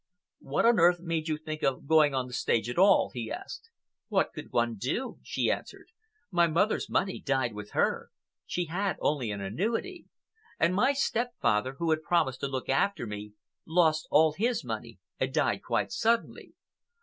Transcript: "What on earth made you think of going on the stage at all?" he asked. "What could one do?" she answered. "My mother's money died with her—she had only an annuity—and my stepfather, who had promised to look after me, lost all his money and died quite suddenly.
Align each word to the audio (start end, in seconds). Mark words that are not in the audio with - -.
"What 0.39 0.65
on 0.65 0.79
earth 0.79 0.99
made 0.99 1.27
you 1.27 1.37
think 1.37 1.61
of 1.61 1.85
going 1.85 2.15
on 2.15 2.25
the 2.25 2.33
stage 2.33 2.67
at 2.71 2.79
all?" 2.79 3.11
he 3.13 3.31
asked. 3.31 3.69
"What 4.07 4.33
could 4.33 4.51
one 4.51 4.73
do?" 4.77 5.19
she 5.21 5.51
answered. 5.51 5.89
"My 6.31 6.47
mother's 6.47 6.89
money 6.89 7.19
died 7.21 7.53
with 7.53 7.73
her—she 7.73 8.65
had 8.65 8.97
only 8.99 9.29
an 9.29 9.41
annuity—and 9.41 10.73
my 10.73 10.93
stepfather, 10.93 11.73
who 11.73 11.91
had 11.91 12.01
promised 12.01 12.39
to 12.39 12.47
look 12.47 12.67
after 12.67 13.05
me, 13.05 13.33
lost 13.67 14.07
all 14.09 14.33
his 14.33 14.63
money 14.65 14.97
and 15.19 15.31
died 15.31 15.61
quite 15.61 15.91
suddenly. 15.91 16.55